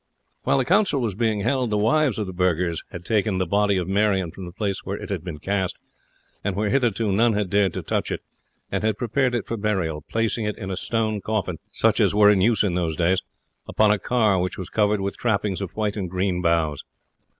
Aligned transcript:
While 0.45 0.57
the 0.57 0.65
council 0.65 0.99
was 0.99 1.13
being 1.13 1.41
held, 1.41 1.69
the 1.69 1.77
wives 1.77 2.17
of 2.17 2.25
the 2.25 2.33
burghers 2.33 2.81
had 2.89 3.05
taken 3.05 3.37
the 3.37 3.45
body 3.45 3.77
of 3.77 3.87
Marion 3.87 4.31
from 4.31 4.45
the 4.45 4.51
place 4.51 4.79
where 4.83 4.97
it 4.97 5.11
had 5.11 5.23
been 5.23 5.37
cast, 5.37 5.77
and 6.43 6.55
where 6.55 6.71
hitherto 6.71 7.11
none 7.11 7.33
had 7.33 7.51
dared 7.51 7.75
to 7.75 7.83
touch 7.83 8.09
it, 8.09 8.21
and 8.71 8.83
had 8.83 8.97
prepared 8.97 9.35
it 9.35 9.45
for 9.45 9.57
burial, 9.57 10.01
placing 10.01 10.45
it 10.45 10.57
in 10.57 10.71
a 10.71 10.75
stone 10.75 11.21
coffin, 11.21 11.59
such 11.71 11.99
as 11.99 12.15
were 12.15 12.31
in 12.31 12.41
use 12.41 12.63
in 12.63 12.73
those 12.73 12.95
days, 12.95 13.21
upon 13.67 13.91
a 13.91 13.99
car 13.99 14.39
which 14.41 14.57
was 14.57 14.69
covered 14.71 15.01
with 15.01 15.17
trappings 15.17 15.61
of 15.61 15.75
white 15.75 15.95
and 15.95 16.09
green 16.09 16.41
boughs. 16.41 16.83